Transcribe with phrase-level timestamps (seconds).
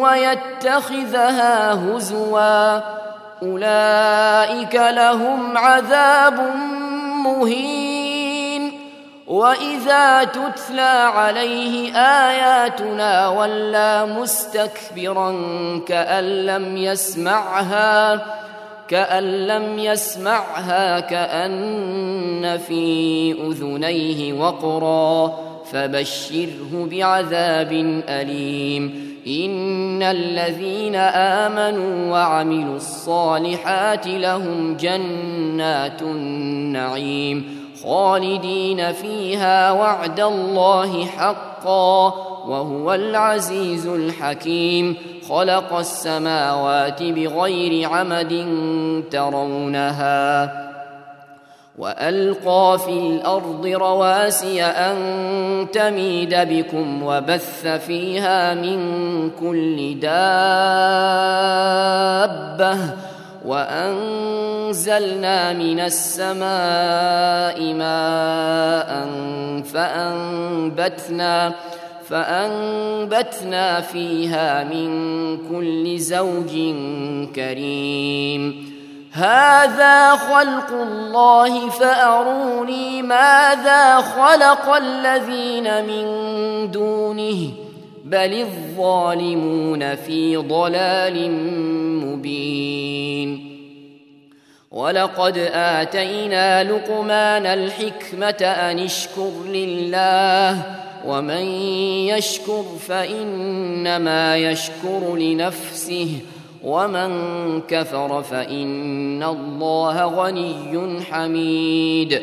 [0.00, 2.80] ويتخذها هزوا.
[3.42, 6.40] أولئك لهم عذاب
[7.24, 8.80] مهين.
[9.26, 15.32] وإذا تتلى عليه آياتنا ولى مستكبرا
[15.86, 18.20] كأن لم يسمعها
[18.88, 25.38] كأن لم يسمعها كأن في أذنيه وقرا.
[25.72, 29.09] فبشره بعذاب أليم.
[29.26, 42.14] إن الذين آمنوا وعملوا الصالحات لهم جنات النعيم خالدين فيها وعد الله حقا
[42.46, 44.96] وهو العزيز الحكيم
[45.28, 48.44] خلق السماوات بغير عمد
[49.10, 50.69] ترونها
[51.80, 54.96] وألقى في الأرض رواسي أن
[55.72, 58.80] تميد بكم وبث فيها من
[59.30, 60.10] كل دابة
[63.44, 64.72] وأنزلنا
[65.52, 66.44] من السماء
[67.74, 69.08] ماء
[69.72, 71.52] فأنبتنا
[72.08, 74.88] فأنبتنا فيها من
[75.48, 76.74] كل زوج
[77.34, 78.79] كريم
[79.20, 86.06] هذا خلق الله فأروني ماذا خلق الذين من
[86.70, 87.50] دونه
[88.04, 91.30] بل الظالمون في ضلال
[92.04, 93.50] مبين.
[94.70, 100.62] ولقد آتينا لقمان الحكمة أن اشكر لله
[101.06, 101.44] ومن
[102.08, 106.20] يشكر فإنما يشكر لنفسه
[106.64, 107.10] ومن
[107.60, 112.22] كفر فإن الله غني حميد.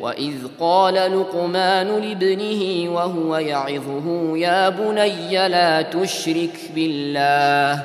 [0.00, 7.82] وإذ قال لقمان لابنه وهو يعظه يا بني لا تشرك بالله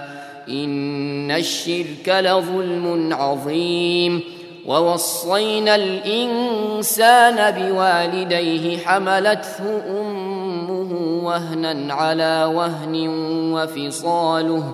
[0.50, 4.22] إن الشرك لظلم عظيم.
[4.66, 13.08] ووصينا الإنسان بوالديه حملته أمه وهنا على وهن
[13.53, 14.74] وفصاله.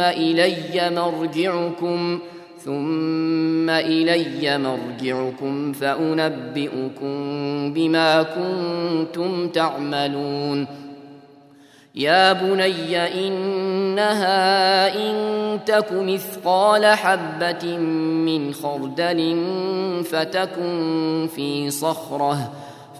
[0.00, 2.18] الي مرجعكم
[2.64, 7.14] ثم الي مرجعكم فانبئكم
[7.72, 10.66] بما كنتم تعملون.
[11.94, 17.76] يا بني انها ان تك مثقال حبه
[18.26, 19.36] من خردل
[20.04, 22.52] فتكن في صخره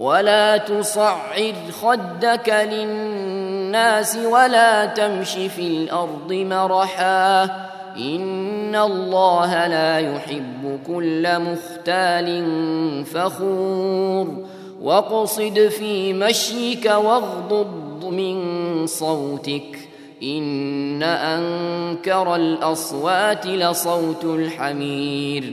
[0.00, 7.44] ولا تصعر خدك للناس ولا تمش في الأرض مرحا.
[7.96, 12.44] إن الله لا يحب كل مختال
[13.04, 14.44] فخور.
[14.82, 19.78] واقصد في مشيك واغضض من صوتك.
[20.22, 25.52] إن أنكر الأصوات لصوت الحمير.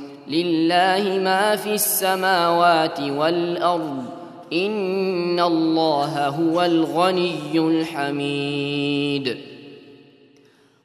[0.31, 4.03] لله ما في السماوات والأرض
[4.53, 9.37] إن الله هو الغني الحميد.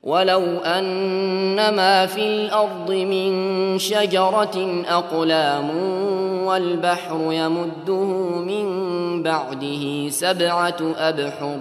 [0.02, 5.70] ولو أن ما في الأرض من شجرة أقلام
[6.46, 8.04] والبحر يمده
[8.46, 8.66] من
[9.22, 11.58] بعده سبعة أبحر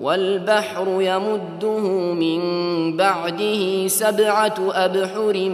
[0.00, 1.78] والبحر يمده
[2.14, 2.40] من
[2.96, 5.48] بعده سبعة أبحر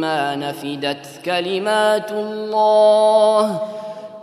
[0.00, 3.60] ما نفدت كلمات الله.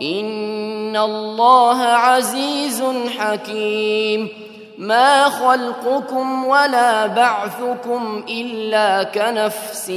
[0.02, 2.82] إن الله عزيز
[3.18, 4.28] حكيم.
[4.78, 9.90] ما خلقكم ولا بعثكم إلا كنفس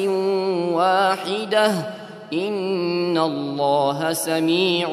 [0.72, 1.72] واحدة.
[2.34, 4.90] إن الله سميع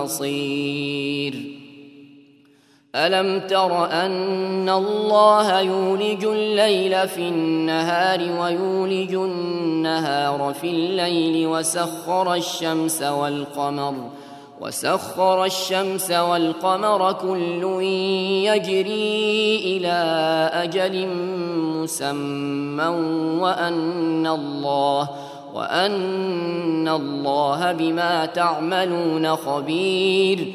[0.00, 1.63] بصير.
[2.94, 13.94] ألم تر أن الله يولج الليل في النهار ويولج النهار في الليل وسخر الشمس والقمر
[14.60, 17.82] وسخر الشمس والقمر كل
[18.46, 19.98] يجري إلى
[20.52, 21.06] أجل
[21.82, 22.86] مسمى
[23.40, 25.08] وأن الله
[25.54, 30.54] وأن الله بما تعملون خبير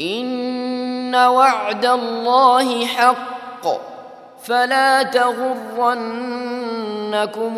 [0.00, 3.66] إن وعد الله حق.
[4.42, 6.04] فلا تغرنكم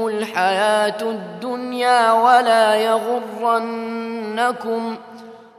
[0.06, 4.96] الحياة الدنيا ولا يغرنكم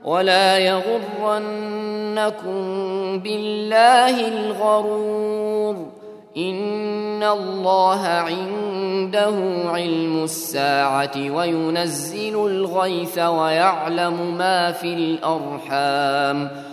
[0.04, 2.54] ولا يغرنكم
[3.20, 5.76] بالله الغرور.
[6.38, 9.36] إن الله عنده
[9.66, 16.73] علم الساعة وينزل الغيث ويعلم ما في الأرحام.